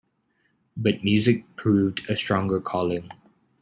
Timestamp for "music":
1.03-1.43